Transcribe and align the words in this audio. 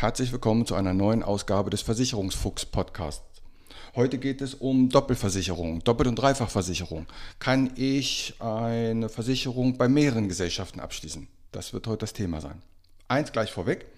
Herzlich 0.00 0.32
willkommen 0.32 0.64
zu 0.64 0.76
einer 0.76 0.94
neuen 0.94 1.22
Ausgabe 1.22 1.68
des 1.68 1.82
Versicherungsfuchs 1.82 2.64
Podcasts. 2.64 3.42
Heute 3.94 4.16
geht 4.16 4.40
es 4.40 4.54
um 4.54 4.88
Doppelversicherung, 4.88 5.84
Doppel- 5.84 6.08
und 6.08 6.16
Dreifachversicherung. 6.16 7.04
Kann 7.38 7.70
ich 7.76 8.32
eine 8.38 9.10
Versicherung 9.10 9.76
bei 9.76 9.88
mehreren 9.88 10.26
Gesellschaften 10.26 10.80
abschließen? 10.80 11.28
Das 11.52 11.74
wird 11.74 11.86
heute 11.86 11.98
das 11.98 12.14
Thema 12.14 12.40
sein. 12.40 12.62
Eins 13.08 13.30
gleich 13.30 13.52
vorweg. 13.52 13.88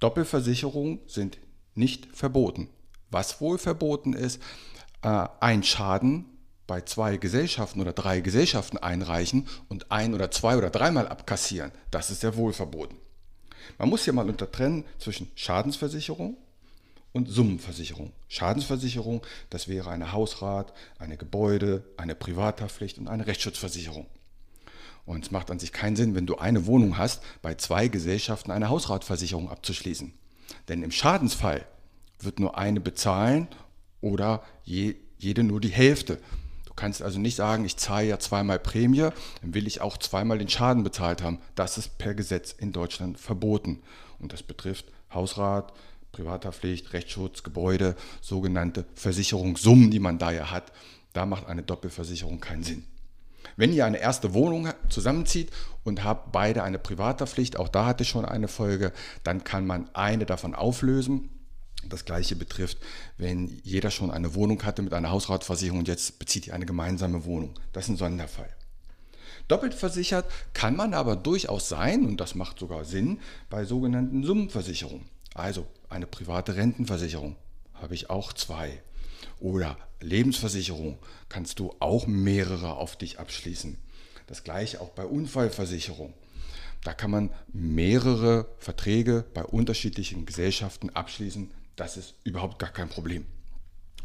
Doppelversicherungen 0.00 1.00
sind 1.06 1.36
nicht 1.74 2.06
verboten. 2.16 2.70
Was 3.10 3.38
wohl 3.42 3.58
verboten 3.58 4.14
ist, 4.14 4.40
äh, 5.02 5.26
ein 5.40 5.62
Schaden 5.62 6.24
bei 6.66 6.80
zwei 6.80 7.18
Gesellschaften 7.18 7.82
oder 7.82 7.92
drei 7.92 8.20
Gesellschaften 8.20 8.78
einreichen 8.78 9.46
und 9.68 9.92
ein 9.92 10.14
oder 10.14 10.30
zwei 10.30 10.56
oder 10.56 10.70
dreimal 10.70 11.06
abkassieren. 11.06 11.70
Das 11.90 12.10
ist 12.10 12.22
ja 12.22 12.34
wohl 12.34 12.54
verboten. 12.54 12.96
Man 13.76 13.88
muss 13.88 14.04
hier 14.04 14.12
mal 14.12 14.28
untertrennen 14.28 14.84
zwischen 14.98 15.30
Schadensversicherung 15.34 16.36
und 17.12 17.28
Summenversicherung. 17.28 18.12
Schadensversicherung, 18.28 19.22
das 19.50 19.68
wäre 19.68 19.90
eine 19.90 20.12
Hausrat, 20.12 20.72
eine 20.98 21.16
Gebäude, 21.16 21.84
eine 21.96 22.14
Privathaftpflicht 22.14 22.98
und 22.98 23.08
eine 23.08 23.26
Rechtsschutzversicherung. 23.26 24.06
Und 25.04 25.24
es 25.24 25.30
macht 25.30 25.50
an 25.50 25.58
sich 25.58 25.72
keinen 25.72 25.96
Sinn, 25.96 26.14
wenn 26.14 26.26
du 26.26 26.36
eine 26.36 26.66
Wohnung 26.66 26.98
hast, 26.98 27.22
bei 27.40 27.54
zwei 27.54 27.88
Gesellschaften 27.88 28.50
eine 28.50 28.68
Hausratversicherung 28.68 29.48
abzuschließen. 29.48 30.12
Denn 30.68 30.82
im 30.82 30.90
Schadensfall 30.90 31.66
wird 32.20 32.40
nur 32.40 32.58
eine 32.58 32.80
bezahlen 32.80 33.48
oder 34.00 34.42
je, 34.64 34.96
jede 35.18 35.44
nur 35.44 35.60
die 35.60 35.70
Hälfte 35.70 36.20
kannst 36.78 37.02
also 37.02 37.18
nicht 37.18 37.34
sagen, 37.34 37.64
ich 37.64 37.76
zahle 37.76 38.06
ja 38.06 38.18
zweimal 38.18 38.58
Prämie, 38.58 39.10
dann 39.42 39.54
will 39.54 39.66
ich 39.66 39.80
auch 39.80 39.98
zweimal 39.98 40.38
den 40.38 40.48
Schaden 40.48 40.84
bezahlt 40.84 41.22
haben. 41.22 41.40
Das 41.56 41.76
ist 41.76 41.98
per 41.98 42.14
Gesetz 42.14 42.52
in 42.52 42.72
Deutschland 42.72 43.18
verboten. 43.18 43.82
Und 44.20 44.32
das 44.32 44.42
betrifft 44.42 44.86
Hausrat, 45.12 45.72
Privathaftpflicht, 46.12 46.92
Rechtsschutz, 46.92 47.42
Gebäude, 47.42 47.96
sogenannte 48.20 48.84
Versicherungssummen, 48.94 49.90
die 49.90 49.98
man 49.98 50.18
da 50.18 50.30
ja 50.30 50.50
hat. 50.50 50.72
Da 51.12 51.26
macht 51.26 51.46
eine 51.46 51.62
Doppelversicherung 51.62 52.40
keinen 52.40 52.62
Sinn. 52.62 52.84
Wenn 53.56 53.72
ihr 53.72 53.84
eine 53.84 53.98
erste 53.98 54.32
Wohnung 54.34 54.68
zusammenzieht 54.88 55.50
und 55.82 56.04
habt 56.04 56.30
beide 56.30 56.62
eine 56.62 56.78
Privathaftpflicht, 56.78 57.56
auch 57.56 57.68
da 57.68 57.86
hatte 57.86 58.04
ich 58.04 58.08
schon 58.08 58.24
eine 58.24 58.46
Folge, 58.46 58.92
dann 59.24 59.42
kann 59.42 59.66
man 59.66 59.92
eine 59.94 60.26
davon 60.26 60.54
auflösen 60.54 61.30
das 61.86 62.04
gleiche 62.04 62.36
betrifft, 62.36 62.78
wenn 63.16 63.60
jeder 63.62 63.90
schon 63.90 64.10
eine 64.10 64.34
Wohnung 64.34 64.62
hatte 64.64 64.82
mit 64.82 64.92
einer 64.92 65.10
Hausratversicherung 65.10 65.80
und 65.80 65.88
jetzt 65.88 66.18
bezieht 66.18 66.46
ihr 66.46 66.54
eine 66.54 66.66
gemeinsame 66.66 67.24
Wohnung. 67.24 67.54
Das 67.72 67.84
ist 67.84 67.90
ein 67.90 67.96
Sonderfall. 67.96 68.50
Doppelt 69.46 69.74
versichert 69.74 70.30
kann 70.52 70.76
man 70.76 70.92
aber 70.92 71.16
durchaus 71.16 71.68
sein, 71.68 72.04
und 72.04 72.18
das 72.18 72.34
macht 72.34 72.58
sogar 72.58 72.84
Sinn, 72.84 73.20
bei 73.48 73.64
sogenannten 73.64 74.22
Summenversicherungen. 74.22 75.08
Also 75.34 75.66
eine 75.88 76.06
private 76.06 76.56
Rentenversicherung 76.56 77.36
habe 77.74 77.94
ich 77.94 78.10
auch 78.10 78.32
zwei. 78.32 78.82
Oder 79.40 79.78
Lebensversicherung 80.00 80.98
kannst 81.28 81.60
du 81.60 81.74
auch 81.78 82.06
mehrere 82.06 82.74
auf 82.74 82.96
dich 82.96 83.18
abschließen. 83.18 83.78
Das 84.26 84.44
gleiche 84.44 84.80
auch 84.80 84.90
bei 84.90 85.06
Unfallversicherung. 85.06 86.12
Da 86.84 86.92
kann 86.92 87.10
man 87.10 87.30
mehrere 87.52 88.46
Verträge 88.58 89.24
bei 89.32 89.44
unterschiedlichen 89.44 90.26
Gesellschaften 90.26 90.90
abschließen 90.90 91.50
das 91.78 91.96
ist 91.96 92.14
überhaupt 92.24 92.58
gar 92.58 92.70
kein 92.70 92.88
Problem. 92.88 93.24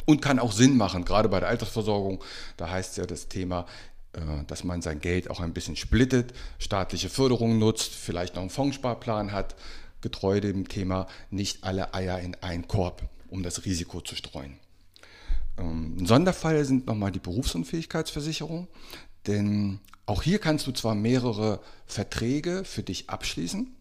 Und 0.05 0.21
kann 0.21 0.39
auch 0.39 0.51
Sinn 0.51 0.77
machen, 0.77 1.05
gerade 1.05 1.29
bei 1.29 1.39
der 1.39 1.49
Altersversorgung. 1.49 2.23
Da 2.57 2.69
heißt 2.69 2.97
ja 2.97 3.05
das 3.05 3.29
Thema, 3.29 3.65
äh, 4.13 4.43
dass 4.47 4.63
man 4.63 4.81
sein 4.81 4.99
Geld 4.99 5.29
auch 5.29 5.39
ein 5.39 5.53
bisschen 5.53 5.75
splittet, 5.75 6.33
staatliche 6.59 7.09
Förderung 7.09 7.57
nutzt, 7.57 7.93
vielleicht 7.93 8.35
noch 8.35 8.41
einen 8.41 8.49
Fondssparplan 8.49 9.31
hat, 9.31 9.55
getreu 10.01 10.39
dem 10.39 10.67
Thema 10.67 11.07
nicht 11.31 11.63
alle 11.63 11.93
Eier 11.93 12.19
in 12.19 12.35
einen 12.35 12.67
Korb, 12.67 13.03
um 13.29 13.43
das 13.43 13.65
Risiko 13.65 14.01
zu 14.01 14.15
streuen. 14.15 14.59
Ähm, 15.57 15.97
ein 15.99 16.05
Sonderfall 16.05 16.63
sind 16.65 16.85
nochmal 16.85 17.11
die 17.11 17.19
Berufsunfähigkeitsversicherung, 17.19 18.67
denn 19.25 19.79
auch 20.05 20.21
hier 20.21 20.39
kannst 20.39 20.67
du 20.67 20.73
zwar 20.73 20.95
mehrere 20.95 21.61
Verträge 21.85 22.65
für 22.65 22.83
dich 22.83 23.09
abschließen, 23.09 23.73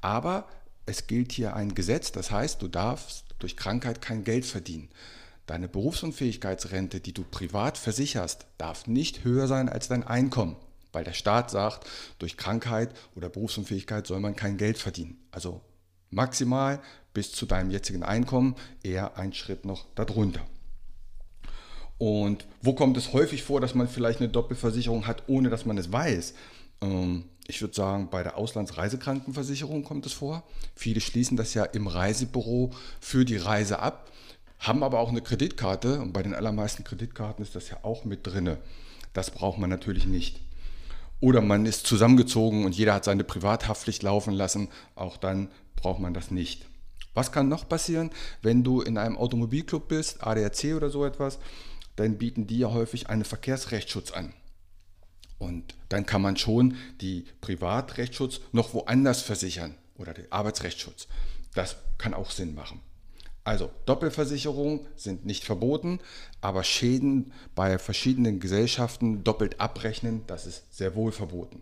aber 0.00 0.46
es 0.86 1.06
gilt 1.06 1.32
hier 1.32 1.56
ein 1.56 1.74
Gesetz, 1.74 2.12
das 2.12 2.30
heißt, 2.30 2.62
du 2.62 2.68
darfst 2.68 3.33
durch 3.44 3.58
Krankheit 3.58 4.00
kein 4.00 4.24
Geld 4.24 4.46
verdienen. 4.46 4.88
Deine 5.44 5.68
Berufsunfähigkeitsrente, 5.68 7.00
die 7.00 7.12
du 7.12 7.24
privat 7.24 7.76
versicherst, 7.76 8.46
darf 8.56 8.86
nicht 8.86 9.22
höher 9.22 9.48
sein 9.48 9.68
als 9.68 9.86
dein 9.86 10.02
Einkommen, 10.02 10.56
weil 10.92 11.04
der 11.04 11.12
Staat 11.12 11.50
sagt, 11.50 11.86
durch 12.18 12.38
Krankheit 12.38 12.96
oder 13.14 13.28
Berufsunfähigkeit 13.28 14.06
soll 14.06 14.20
man 14.20 14.34
kein 14.34 14.56
Geld 14.56 14.78
verdienen. 14.78 15.18
Also 15.30 15.60
maximal 16.08 16.80
bis 17.12 17.32
zu 17.32 17.44
deinem 17.44 17.70
jetzigen 17.70 18.02
Einkommen, 18.02 18.56
eher 18.82 19.18
ein 19.18 19.34
Schritt 19.34 19.66
noch 19.66 19.84
darunter. 19.94 20.40
Und 21.98 22.46
wo 22.62 22.72
kommt 22.72 22.96
es 22.96 23.12
häufig 23.12 23.42
vor, 23.42 23.60
dass 23.60 23.74
man 23.74 23.88
vielleicht 23.88 24.20
eine 24.20 24.30
Doppelversicherung 24.30 25.06
hat, 25.06 25.24
ohne 25.26 25.50
dass 25.50 25.66
man 25.66 25.76
es 25.76 25.92
weiß? 25.92 26.32
Ähm, 26.80 27.24
ich 27.46 27.60
würde 27.60 27.74
sagen, 27.74 28.08
bei 28.10 28.22
der 28.22 28.36
Auslandsreisekrankenversicherung 28.36 29.84
kommt 29.84 30.06
es 30.06 30.12
vor. 30.12 30.44
Viele 30.74 31.00
schließen 31.00 31.36
das 31.36 31.54
ja 31.54 31.64
im 31.64 31.86
Reisebüro 31.86 32.70
für 33.00 33.24
die 33.24 33.36
Reise 33.36 33.80
ab, 33.80 34.10
haben 34.58 34.82
aber 34.82 35.00
auch 35.00 35.10
eine 35.10 35.20
Kreditkarte 35.20 36.00
und 36.00 36.12
bei 36.12 36.22
den 36.22 36.34
allermeisten 36.34 36.84
Kreditkarten 36.84 37.44
ist 37.44 37.54
das 37.54 37.68
ja 37.68 37.78
auch 37.82 38.04
mit 38.04 38.26
drinne. 38.26 38.58
Das 39.12 39.30
braucht 39.30 39.58
man 39.58 39.70
natürlich 39.70 40.06
nicht. 40.06 40.40
Oder 41.20 41.40
man 41.40 41.66
ist 41.66 41.86
zusammengezogen 41.86 42.64
und 42.64 42.74
jeder 42.74 42.94
hat 42.94 43.04
seine 43.04 43.24
Privathaftpflicht 43.24 44.02
laufen 44.02 44.34
lassen. 44.34 44.68
Auch 44.94 45.16
dann 45.16 45.48
braucht 45.76 46.00
man 46.00 46.14
das 46.14 46.30
nicht. 46.30 46.66
Was 47.14 47.30
kann 47.30 47.48
noch 47.48 47.68
passieren, 47.68 48.10
wenn 48.42 48.64
du 48.64 48.80
in 48.80 48.98
einem 48.98 49.16
Automobilclub 49.16 49.86
bist, 49.88 50.26
ADAC 50.26 50.74
oder 50.74 50.90
so 50.90 51.04
etwas? 51.04 51.38
Dann 51.96 52.18
bieten 52.18 52.46
die 52.46 52.58
ja 52.58 52.72
häufig 52.72 53.08
einen 53.08 53.24
Verkehrsrechtsschutz 53.24 54.10
an. 54.10 54.34
Und 55.44 55.74
dann 55.90 56.06
kann 56.06 56.22
man 56.22 56.38
schon 56.38 56.76
die 57.02 57.26
Privatrechtsschutz 57.42 58.40
noch 58.52 58.72
woanders 58.72 59.20
versichern 59.20 59.74
oder 59.96 60.14
den 60.14 60.32
Arbeitsrechtsschutz. 60.32 61.06
Das 61.54 61.76
kann 61.98 62.14
auch 62.14 62.30
Sinn 62.30 62.54
machen. 62.54 62.80
Also 63.44 63.70
Doppelversicherungen 63.84 64.86
sind 64.96 65.26
nicht 65.26 65.44
verboten, 65.44 66.00
aber 66.40 66.64
Schäden 66.64 67.32
bei 67.54 67.78
verschiedenen 67.78 68.40
Gesellschaften 68.40 69.22
doppelt 69.22 69.60
abrechnen, 69.60 70.22
das 70.26 70.46
ist 70.46 70.74
sehr 70.74 70.94
wohl 70.94 71.12
verboten. 71.12 71.60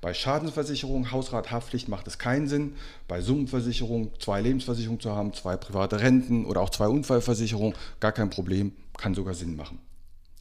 Bei 0.00 0.14
Schadensversicherung, 0.14 1.12
Hausrat, 1.12 1.50
Haftpflicht 1.50 1.88
macht 1.88 2.06
es 2.06 2.18
keinen 2.18 2.48
Sinn. 2.48 2.76
Bei 3.06 3.20
Summenversicherung 3.20 4.18
zwei 4.18 4.40
Lebensversicherungen 4.40 5.00
zu 5.00 5.14
haben, 5.14 5.34
zwei 5.34 5.58
private 5.58 6.00
Renten 6.00 6.46
oder 6.46 6.62
auch 6.62 6.70
zwei 6.70 6.88
Unfallversicherungen, 6.88 7.74
gar 8.00 8.12
kein 8.12 8.30
Problem, 8.30 8.72
kann 8.96 9.14
sogar 9.14 9.34
Sinn 9.34 9.56
machen. 9.56 9.78